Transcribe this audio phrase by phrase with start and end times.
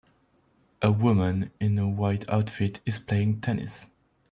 [0.81, 3.85] A woman in a white outfit is playing tennis.